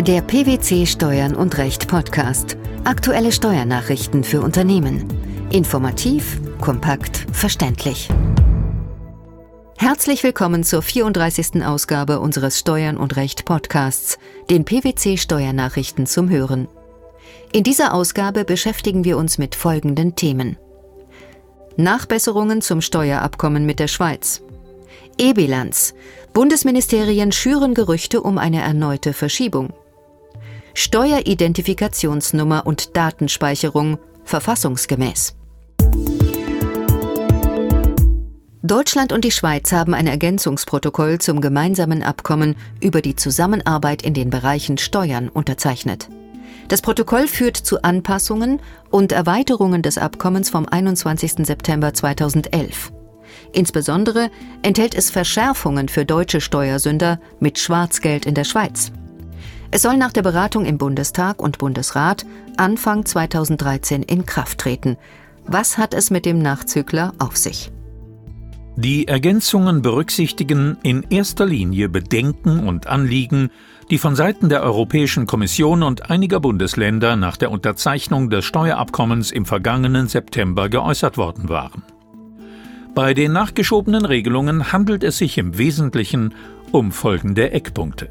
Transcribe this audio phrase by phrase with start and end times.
[0.00, 2.56] Der PwC Steuern und Recht Podcast.
[2.84, 5.06] Aktuelle Steuernachrichten für Unternehmen.
[5.52, 8.08] Informativ, kompakt, verständlich.
[9.76, 11.66] Herzlich willkommen zur 34.
[11.66, 14.16] Ausgabe unseres Steuern und Recht Podcasts,
[14.48, 16.66] den PwC Steuernachrichten zum Hören.
[17.52, 20.56] In dieser Ausgabe beschäftigen wir uns mit folgenden Themen.
[21.76, 24.40] Nachbesserungen zum Steuerabkommen mit der Schweiz.
[25.18, 25.92] E-Bilanz.
[26.32, 29.74] Bundesministerien schüren Gerüchte um eine erneute Verschiebung.
[30.80, 35.34] Steueridentifikationsnummer und Datenspeicherung verfassungsgemäß.
[38.62, 44.30] Deutschland und die Schweiz haben ein Ergänzungsprotokoll zum gemeinsamen Abkommen über die Zusammenarbeit in den
[44.30, 46.08] Bereichen Steuern unterzeichnet.
[46.68, 51.46] Das Protokoll führt zu Anpassungen und Erweiterungen des Abkommens vom 21.
[51.46, 52.90] September 2011.
[53.52, 54.30] Insbesondere
[54.62, 58.92] enthält es Verschärfungen für deutsche Steuersünder mit Schwarzgeld in der Schweiz.
[59.72, 62.26] Es soll nach der Beratung im Bundestag und Bundesrat
[62.56, 64.96] Anfang 2013 in Kraft treten.
[65.46, 67.70] Was hat es mit dem Nachzügler auf sich?
[68.76, 73.50] Die Ergänzungen berücksichtigen in erster Linie Bedenken und Anliegen,
[73.90, 79.46] die von Seiten der Europäischen Kommission und einiger Bundesländer nach der Unterzeichnung des Steuerabkommens im
[79.46, 81.82] vergangenen September geäußert worden waren.
[82.94, 86.34] Bei den nachgeschobenen Regelungen handelt es sich im Wesentlichen
[86.72, 88.08] um folgende Eckpunkte.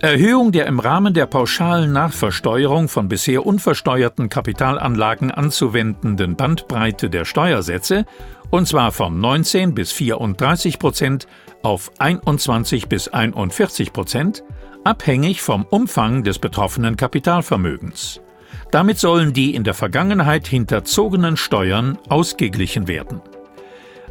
[0.00, 8.04] Erhöhung der im Rahmen der pauschalen Nachversteuerung von bisher unversteuerten Kapitalanlagen anzuwendenden Bandbreite der Steuersätze,
[8.50, 11.26] und zwar von 19 bis 34 Prozent
[11.64, 14.44] auf 21 bis 41 Prozent,
[14.84, 18.20] abhängig vom Umfang des betroffenen Kapitalvermögens.
[18.70, 23.20] Damit sollen die in der Vergangenheit hinterzogenen Steuern ausgeglichen werden.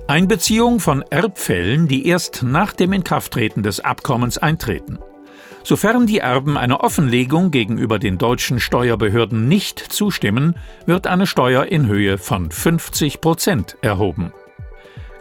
[0.10, 5.00] Einbeziehung von Erbfällen, die erst nach dem Inkrafttreten des Abkommens eintreten.
[5.68, 11.88] Sofern die Erben einer Offenlegung gegenüber den deutschen Steuerbehörden nicht zustimmen, wird eine Steuer in
[11.88, 14.32] Höhe von 50 Prozent erhoben.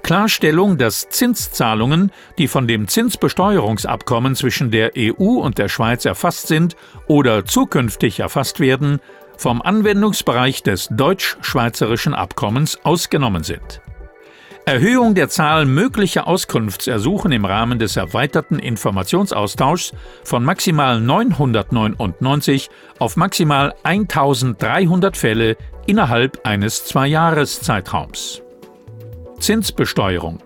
[0.04, 6.76] Klarstellung, dass Zinszahlungen, die von dem Zinsbesteuerungsabkommen zwischen der EU und der Schweiz erfasst sind
[7.08, 9.00] oder zukünftig erfasst werden,
[9.36, 13.80] vom Anwendungsbereich des deutsch-schweizerischen Abkommens ausgenommen sind.
[14.68, 19.92] Erhöhung der Zahl möglicher Auskunftsersuchen im Rahmen des erweiterten Informationsaustauschs
[20.24, 22.68] von maximal 999
[22.98, 25.56] auf maximal 1300 Fälle
[25.86, 28.42] innerhalb eines Zwei-Jahres-Zeitraums.
[29.38, 30.40] Zinsbesteuerung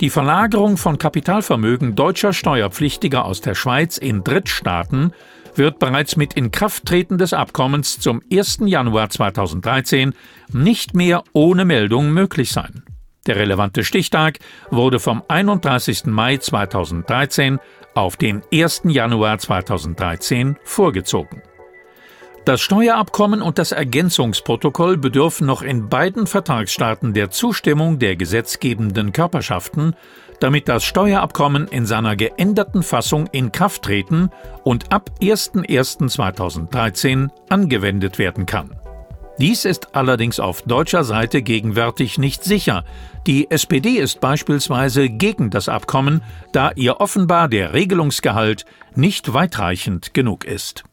[0.00, 5.12] die Verlagerung von Kapitalvermögen deutscher Steuerpflichtiger aus der Schweiz in Drittstaaten
[5.54, 8.60] wird bereits mit Inkrafttreten des Abkommens zum 1.
[8.66, 10.12] Januar 2013
[10.52, 12.82] nicht mehr ohne Meldung möglich sein.
[13.26, 14.38] Der relevante Stichtag
[14.70, 16.06] wurde vom 31.
[16.06, 17.60] Mai 2013
[17.94, 18.82] auf den 1.
[18.86, 21.42] Januar 2013 vorgezogen.
[22.44, 29.94] Das Steuerabkommen und das Ergänzungsprotokoll bedürfen noch in beiden Vertragsstaaten der Zustimmung der gesetzgebenden Körperschaften,
[30.40, 34.30] damit das Steuerabkommen in seiner geänderten Fassung in Kraft treten
[34.64, 38.81] und ab 01.01.2013 angewendet werden kann.
[39.38, 42.84] Dies ist allerdings auf deutscher Seite gegenwärtig nicht sicher.
[43.26, 46.22] Die SPD ist beispielsweise gegen das Abkommen,
[46.52, 50.84] da ihr offenbar der Regelungsgehalt nicht weitreichend genug ist.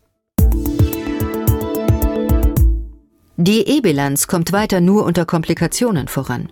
[3.36, 6.52] Die E-Bilanz kommt weiter nur unter Komplikationen voran.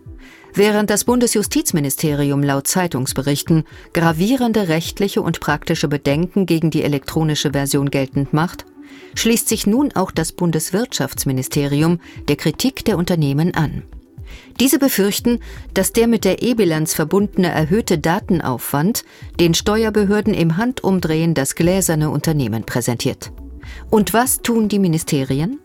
[0.54, 8.34] Während das Bundesjustizministerium laut Zeitungsberichten gravierende rechtliche und praktische Bedenken gegen die elektronische Version geltend
[8.34, 8.66] macht,
[9.16, 13.84] schließt sich nun auch das Bundeswirtschaftsministerium der Kritik der Unternehmen an.
[14.60, 15.40] Diese befürchten,
[15.74, 19.04] dass der mit der E-Bilanz verbundene erhöhte Datenaufwand
[19.40, 23.32] den Steuerbehörden im Handumdrehen das gläserne Unternehmen präsentiert.
[23.90, 25.60] Und was tun die Ministerien?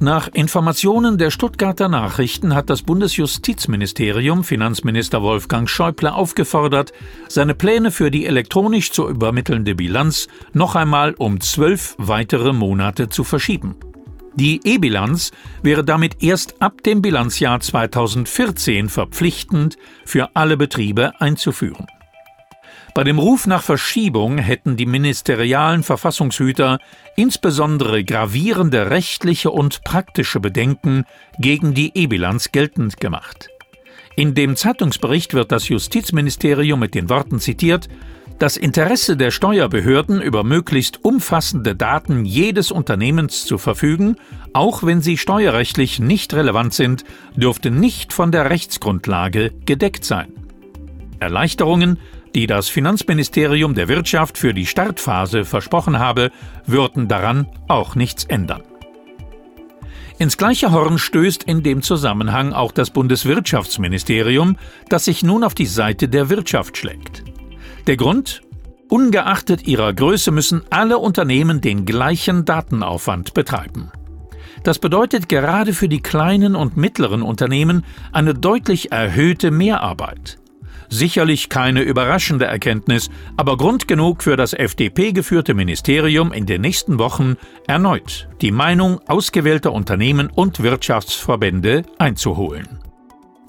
[0.00, 6.92] Nach Informationen der Stuttgarter Nachrichten hat das Bundesjustizministerium Finanzminister Wolfgang Schäuble aufgefordert,
[7.28, 13.22] seine Pläne für die elektronisch zu übermittelnde Bilanz noch einmal um zwölf weitere Monate zu
[13.22, 13.76] verschieben.
[14.34, 15.30] Die E-Bilanz
[15.62, 21.86] wäre damit erst ab dem Bilanzjahr 2014 verpflichtend für alle Betriebe einzuführen.
[22.94, 26.78] Bei dem Ruf nach Verschiebung hätten die ministerialen Verfassungshüter
[27.16, 31.04] insbesondere gravierende rechtliche und praktische Bedenken
[31.40, 33.48] gegen die E-Bilanz geltend gemacht.
[34.14, 37.88] In dem Zeitungsbericht wird das Justizministerium mit den Worten zitiert,
[38.38, 44.16] das Interesse der Steuerbehörden, über möglichst umfassende Daten jedes Unternehmens zu verfügen,
[44.52, 47.04] auch wenn sie steuerrechtlich nicht relevant sind,
[47.34, 50.32] dürfte nicht von der Rechtsgrundlage gedeckt sein.
[51.18, 51.98] Erleichterungen
[52.34, 56.30] die das Finanzministerium der Wirtschaft für die Startphase versprochen habe,
[56.66, 58.62] würden daran auch nichts ändern.
[60.18, 64.56] Ins gleiche Horn stößt in dem Zusammenhang auch das Bundeswirtschaftsministerium,
[64.88, 67.24] das sich nun auf die Seite der Wirtschaft schlägt.
[67.86, 68.42] Der Grund?
[68.88, 73.90] Ungeachtet ihrer Größe müssen alle Unternehmen den gleichen Datenaufwand betreiben.
[74.62, 80.38] Das bedeutet gerade für die kleinen und mittleren Unternehmen eine deutlich erhöhte Mehrarbeit.
[80.88, 87.36] Sicherlich keine überraschende Erkenntnis, aber Grund genug für das FDP-geführte Ministerium in den nächsten Wochen
[87.66, 92.80] erneut die Meinung ausgewählter Unternehmen und Wirtschaftsverbände einzuholen.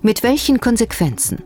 [0.02, 1.44] Mit welchen Konsequenzen?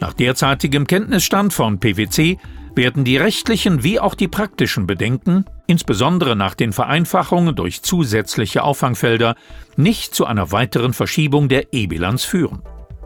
[0.00, 2.38] Nach derzeitigem Kenntnisstand von PwC
[2.74, 9.36] werden die rechtlichen wie auch die praktischen Bedenken, insbesondere nach den Vereinfachungen durch zusätzliche Auffangfelder,
[9.76, 12.62] nicht zu einer weiteren Verschiebung der E-Bilanz führen.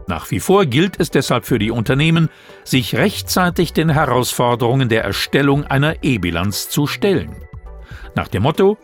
[0.09, 2.31] Nach wie vor gilt es deshalb für die Unternehmen,
[2.65, 7.37] sich rechtzeitig den Herausforderungen der Erstellung einer E-Bilanz zu stellen.
[8.17, 8.79] Nach dem Motto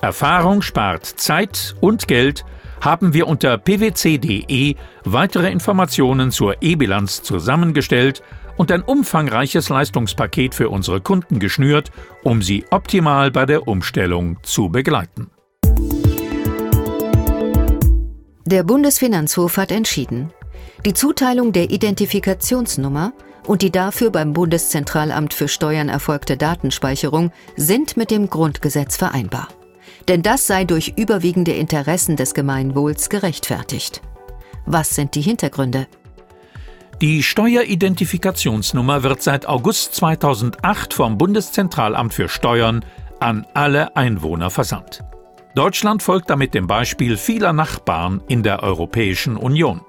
[0.00, 2.44] Erfahrung spart Zeit und Geld
[2.80, 8.22] haben wir unter pwc.de weitere Informationen zur E-Bilanz zusammengestellt
[8.56, 11.90] und ein umfangreiches Leistungspaket für unsere Kunden geschnürt,
[12.22, 15.32] um sie optimal bei der Umstellung zu begleiten.
[18.46, 20.32] Der Bundesfinanzhof hat entschieden,
[20.84, 23.12] die Zuteilung der Identifikationsnummer
[23.46, 29.48] und die dafür beim Bundeszentralamt für Steuern erfolgte Datenspeicherung sind mit dem Grundgesetz vereinbar.
[30.06, 34.02] Denn das sei durch überwiegende Interessen des Gemeinwohls gerechtfertigt.
[34.66, 35.86] Was sind die Hintergründe?
[37.00, 42.84] Die Steueridentifikationsnummer wird seit August 2008 vom Bundeszentralamt für Steuern
[43.20, 45.04] an alle Einwohner versandt.
[45.54, 49.80] Deutschland folgt damit dem Beispiel vieler Nachbarn in der Europäischen Union.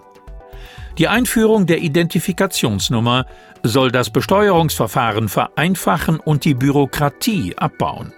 [1.00, 3.26] Die Einführung der Identifikationsnummer
[3.64, 8.12] soll das Besteuerungsverfahren vereinfachen und die Bürokratie abbauen.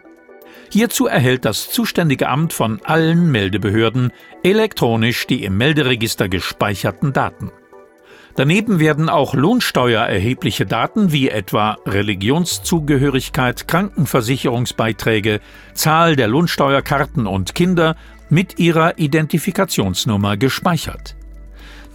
[0.72, 4.12] Hierzu erhält das zuständige Amt von allen Meldebehörden
[4.42, 7.52] elektronisch die im Melderegister gespeicherten Daten.
[8.36, 15.40] Daneben werden auch lohnsteuererhebliche Daten wie etwa Religionszugehörigkeit, Krankenversicherungsbeiträge,
[15.76, 17.96] Zahl der Lohnsteuerkarten und Kinder
[18.30, 21.16] mit ihrer Identifikationsnummer gespeichert.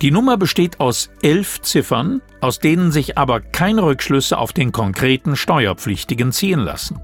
[0.02, 5.36] Die Nummer besteht aus elf Ziffern, aus denen sich aber keine Rückschlüsse auf den konkreten
[5.36, 7.00] Steuerpflichtigen ziehen lassen.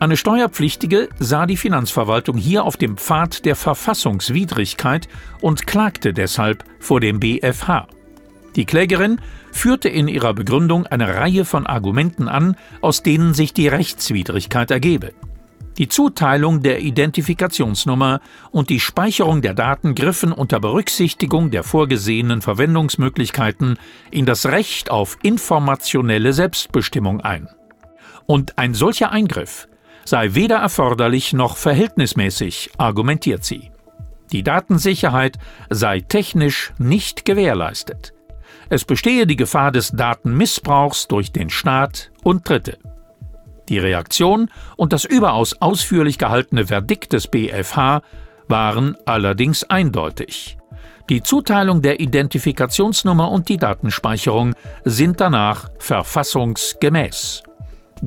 [0.00, 5.08] Eine Steuerpflichtige sah die Finanzverwaltung hier auf dem Pfad der Verfassungswidrigkeit
[5.40, 7.86] und klagte deshalb vor dem BfH.
[8.56, 9.20] Die Klägerin
[9.52, 15.12] führte in ihrer Begründung eine Reihe von Argumenten an, aus denen sich die Rechtswidrigkeit ergebe.
[15.78, 18.20] Die Zuteilung der Identifikationsnummer
[18.50, 23.78] und die Speicherung der Daten griffen unter Berücksichtigung der vorgesehenen Verwendungsmöglichkeiten
[24.10, 27.48] in das Recht auf informationelle Selbstbestimmung ein.
[28.26, 29.68] Und ein solcher Eingriff
[30.04, 33.70] sei weder erforderlich noch verhältnismäßig, argumentiert sie.
[34.32, 35.38] Die Datensicherheit
[35.70, 38.12] sei technisch nicht gewährleistet.
[38.68, 42.78] Es bestehe die Gefahr des Datenmissbrauchs durch den Staat und Dritte.
[43.70, 48.02] Die Reaktion und das überaus ausführlich gehaltene Verdikt des BfH
[48.48, 50.58] waren allerdings eindeutig.
[51.08, 57.44] Die Zuteilung der Identifikationsnummer und die Datenspeicherung sind danach verfassungsgemäß.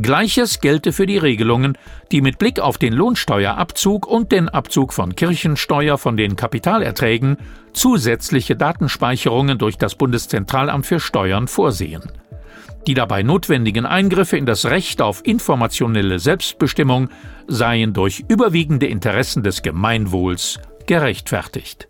[0.01, 1.77] Gleiches gelte für die Regelungen,
[2.11, 7.37] die mit Blick auf den Lohnsteuerabzug und den Abzug von Kirchensteuer von den Kapitalerträgen
[7.73, 12.03] zusätzliche Datenspeicherungen durch das Bundeszentralamt für Steuern vorsehen.
[12.87, 17.09] Die dabei notwendigen Eingriffe in das Recht auf informationelle Selbstbestimmung
[17.47, 21.87] seien durch überwiegende Interessen des Gemeinwohls gerechtfertigt.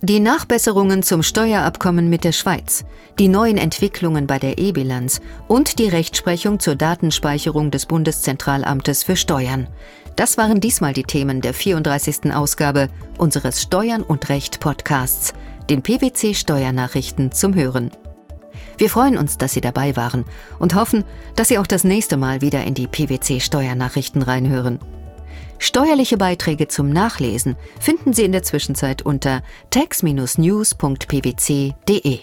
[0.00, 2.84] Die Nachbesserungen zum Steuerabkommen mit der Schweiz,
[3.18, 9.66] die neuen Entwicklungen bei der E-Bilanz und die Rechtsprechung zur Datenspeicherung des Bundeszentralamtes für Steuern.
[10.14, 12.32] Das waren diesmal die Themen der 34.
[12.32, 12.88] Ausgabe
[13.18, 15.34] unseres Steuern und Recht Podcasts–
[15.70, 17.90] den PwC Steuernachrichten zum Hören.
[18.76, 20.24] Wir freuen uns, dass Sie dabei waren
[20.58, 21.04] und hoffen,
[21.36, 24.78] dass Sie auch das nächste Mal wieder in die PwC Steuernachrichten reinhören.
[25.58, 32.20] Steuerliche Beiträge zum Nachlesen finden Sie in der Zwischenzeit unter tax-news.pwc.de.